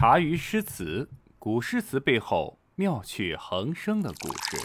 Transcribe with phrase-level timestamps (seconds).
[0.00, 1.06] 茶余诗词，
[1.38, 4.56] 古诗词背后妙趣横生的故事。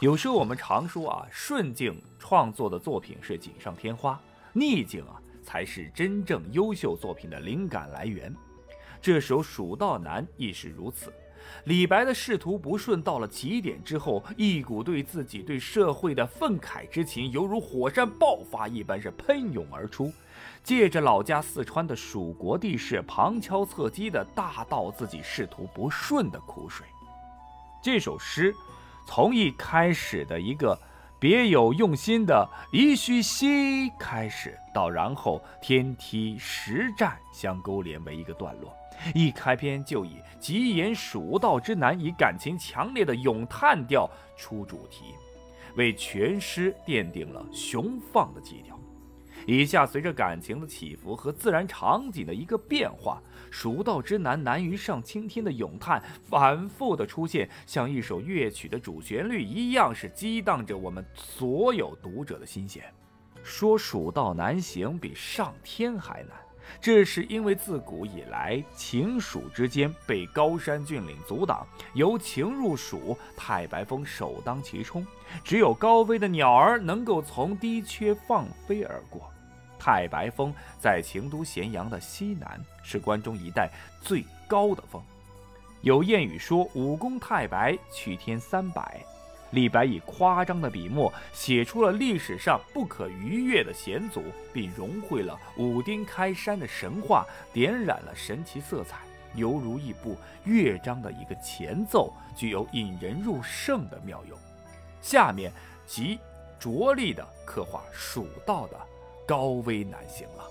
[0.00, 4.18] 有时候我们常说啊，顺境创作的作品是锦上添花，
[4.54, 8.34] 逆境啊才是真正优秀作品的灵感来源。
[8.98, 11.12] 这首《蜀道难》亦是如此。
[11.64, 20.10] 李白的仕途不顺到了极点之后，一股对自己、对社会的愤慨之情，犹如火山爆发一般，是喷涌而出。
[20.64, 26.86] 借着老家四川的蜀国地势，旁敲侧击地大道自己仕途不顺的苦水。
[27.82, 28.54] 这首诗，
[29.06, 30.76] 从一开始的一个
[31.20, 38.74] 别有用心的“噫吁兮”开始，到然后天梯实战相勾连为一个段落。
[39.14, 45.14] 一开篇就以极言蜀道之难，以感情强烈的咏叹调出主题，
[45.76, 48.78] 为全诗奠定了雄放的基调。
[49.46, 62.84] 以下随着感情的起伏和自然场景的一个变化，蜀道之难难于上青天的咏叹反复的出现，像一首乐曲的主旋律一样，是激荡着我们所有读者的心弦。
[63.42, 66.30] 说蜀道难行，比上天还难。
[66.80, 75.06] 这是因为自古以来，秦蜀之间被高山峻岭阻挡，由秦入蜀，太白峰首当其冲，
[75.44, 79.30] 只有高飞的鸟儿能够从低缺放飞而过。
[79.84, 83.68] 太白峰在秦都咸阳的西南，是关中一带
[84.00, 85.02] 最高的峰。
[85.82, 88.98] 有谚语说：“武功太白，去天三百。”
[89.52, 99.00] 李白以夸张的笔墨写出了历史上不可逾越的险阻，并融汇了武丁开山的神话，点染了神奇色彩，
[99.34, 104.38] 犹如一部乐章的一个前奏，具有引人入胜的妙用。
[105.02, 105.52] 下面
[105.86, 106.18] 即
[106.58, 108.80] 着力地刻画蜀道的
[109.26, 110.44] 高危难行了。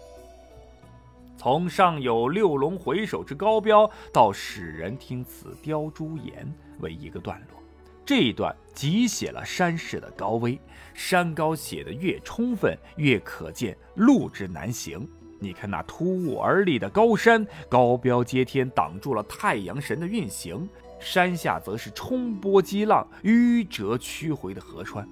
[1.38, 7.60] 从上有六龙回首之高标，到使人听此雕朱颜，为一个段落。
[8.06, 10.60] 这一段即写了山势的高危，
[10.94, 15.08] 山高写得越充分，越可见路之难行。
[15.40, 20.66] 你看那突兀而立的高山，高标接天，挡住了太阳神的运行；
[21.00, 25.06] 山下则是冲波激浪、迂折曲回的河川。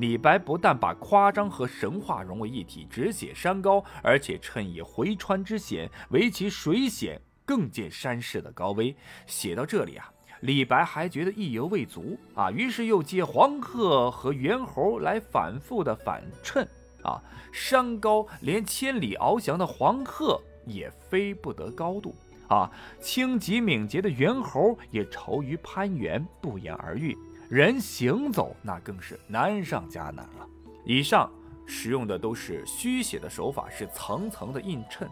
[0.00, 8.96] 李白不但把夸张和神话融为一体，只写山高，而且趁以回川之险为其水险，更见山势的高危。
[9.26, 10.10] 写到这里啊。
[10.40, 16.66] 李白还觉得意犹未足啊，于是又借黄鹤和猿猴来反复的反衬
[17.02, 17.20] 啊，
[17.52, 22.14] 山高连千里翱翔的黄鹤也飞不得高度
[22.48, 22.70] 啊，
[23.02, 27.14] 轻疾敏捷的猿猴也愁于攀援不言而喻，
[27.50, 30.46] 人行走那更是难上加难了。
[30.84, 31.28] 以上
[31.66, 35.10] 使用的都是虚写的手法，是层层的映衬，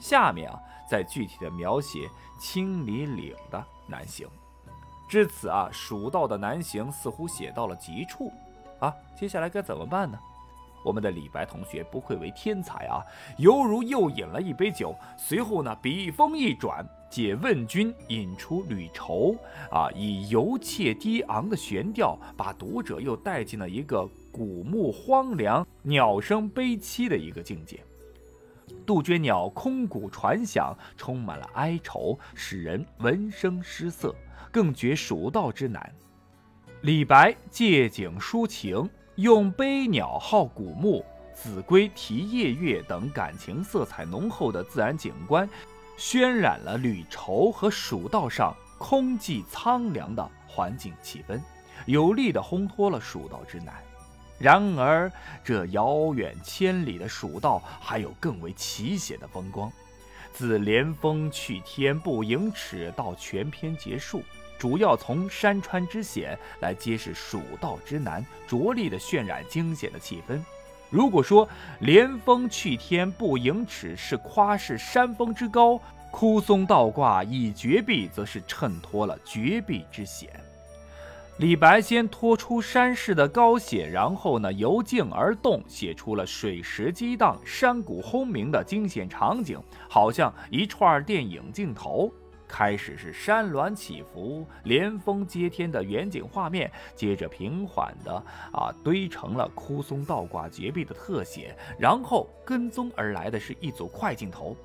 [0.00, 0.58] 下面啊
[0.90, 2.08] 再具体的描写
[2.40, 4.26] 青里岭的南行。
[5.06, 8.32] 至此啊，蜀道的南行似乎写到了极处，
[8.80, 10.18] 啊，接下来该怎么办呢？
[10.84, 13.02] 我们的李白同学不愧为天才啊，
[13.38, 19.34] 犹如又饮了一杯酒，随后呢，笔锋一转，借问君引出旅愁，
[19.70, 27.82] 啊，以游切低昂的悬调，把读者又带进了一个古木荒凉、鸟声悲凄的一个境界。
[28.86, 34.14] 杜鹃鸟空谷传响，充满了哀愁，使人闻声失色。
[34.50, 35.92] 更觉蜀道之难。
[36.82, 45.48] 李白借景抒情，用悲鸟号古木、子规啼夜月等感情色彩浓厚的自然景观，
[45.96, 51.40] 渲染了旅愁和蜀道上空寂苍凉的环境气氛，
[51.86, 53.76] 有力地烘托了蜀道之难。
[54.36, 55.10] 然而，
[55.44, 59.70] 这遥远千里的蜀道还有更为奇险的风光。
[60.32, 64.24] 自连峰去天不盈尺到全篇结束。
[64.58, 70.40] 主要从山川之险来揭示蜀道之难，着力的渲染惊险的气氛。
[70.90, 71.48] 如果说
[71.80, 80.30] 连峰去天不盈尺是夸示山峰之高，枯松倒挂以绝壁，则是衬托了绝壁之险。
[81.38, 92.08] 李白先托出山势的高险，然后呢由静而动，写出了水石激荡、山谷轰鸣的惊险场景，好像一串电影镜头。
[92.46, 98.14] 开始是山峦起伏、连峰接天的远景画面，接着平缓的
[98.52, 104.56] 啊堆成了枯松倒挂绝壁的特写，然后跟踪而来的是一组快镜头，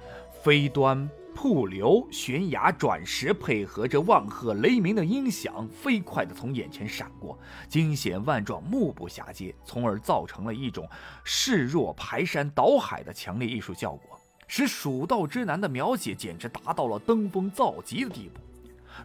[0.44, 10.88] 飞端、瀑流、悬崖、转石，配合着万壑雷鸣的音响，飞快地从眼前闪过，惊险万状，目不暇接，从而造成了一种
[11.24, 14.19] 势若排山倒海的强烈艺术效果。
[14.50, 18.42] 使蜀道之难的描写简直达到了登峰造极的地步。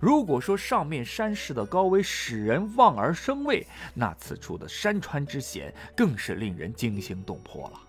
[0.00, 3.64] 如果说上面山势的高危使人望而生畏，
[3.94, 7.80] 那此处的山川之险更是令人惊心动魄了。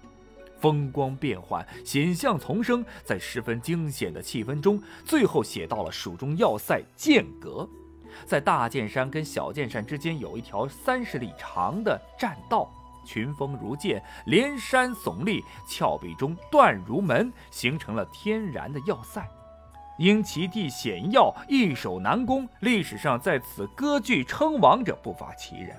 [0.59, 7.67] 风光变幻，险象丛生，在十分惊险的气氛中，最后写到了蜀中要塞剑阁。
[8.25, 12.71] 在大剑山跟小剑山之间有一条三十里长的栈道，
[13.05, 19.25] 群峰如剑，连山耸立，峭壁中断如门，形成了天然的要塞。
[19.97, 25.73] 因其地险要，易守难攻，历史上在此割据称王者不乏其人。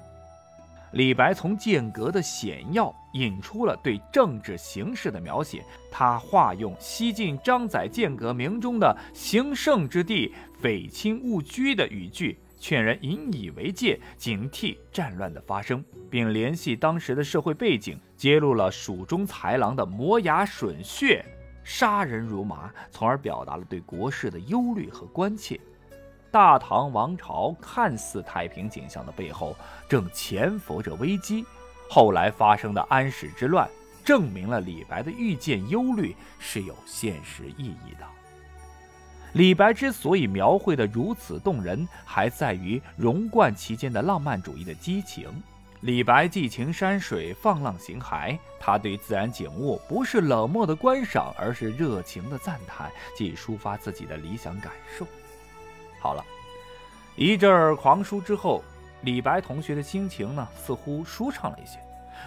[0.92, 21.24] 李白从剑阁的险要引出了对政治形势的描写，他化用西晋张载剑阁铭中的“行胜之地，匪亲勿居”的语句，劝人引以为戒，警惕战乱的发生，并联系当时的社会背景，揭露了蜀中豺狼的磨牙吮血。
[21.62, 25.60] 杀人如麻，从而表达了对国事的忧虑和关切。
[26.30, 29.56] 大唐王朝看似太平景象的背后，
[29.88, 31.44] 正潜伏着危机。
[31.88, 33.68] 后来发生的安史之乱，
[34.04, 38.06] 证明了李白的预见忧虑是有现实意义的。
[39.36, 45.28] 李白之所以描绘的如此动人，还在于融贯其间的浪漫主义的激情。
[45.82, 48.38] 李白寄情山水，放浪形骸。
[48.58, 55.06] 他对自然景物不是冷漠的观赏，而是热情的赞叹，即抒发自己的理想感受。
[56.00, 56.24] 好了，
[57.14, 58.64] 一阵儿狂书之后，
[59.02, 61.78] 李白同学的心情呢，似乎舒畅了一些。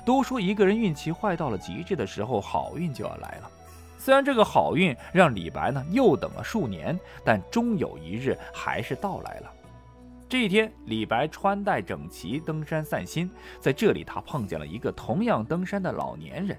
[0.05, 3.51] 都说一个人运气坏到了极致的时候，好运就要来了。
[3.99, 9.51] 虽然这个好运让李白呢又等了数年，但终有一日还是到来了。
[10.29, 13.29] 这一天，李白穿戴整齐登山散心，
[13.59, 16.57] 在这里他碰见了一个同样登山的老年人。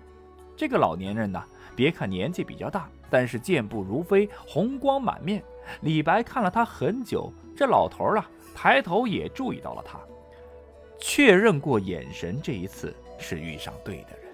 [0.56, 1.42] 这个老年人呢，
[1.74, 5.42] 别看年纪比较大，但是健步如飞，红光满面。
[5.80, 9.98] 李白看了他很久，这老头儿啊，抬头也注意到了他，
[10.98, 14.29] 确认过眼神，这一次是遇上对的人。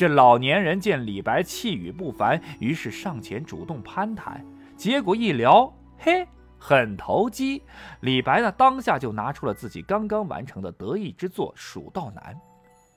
[0.00, 4.42] 这老年人见李白气宇不凡，于是上前主动攀谈，
[4.74, 6.26] 结果一聊，嘿。
[6.58, 7.62] 很投机，
[8.00, 12.34] 李白呢当下就拿出了自己刚刚完成的得意之作《蜀道难》。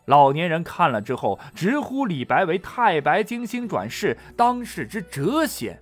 [0.05, 5.77] 老年人看了之后，直呼李白为太白金星转世，当世之谪仙。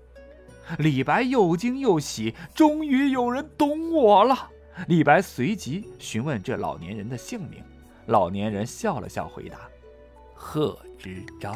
[0.80, 4.50] 李白又惊又喜，终于有人懂我了。
[4.88, 7.64] 李白随即询问这老年人的姓名，
[8.08, 9.60] 老年人笑了笑回答
[10.44, 11.54] ：“贺知章。”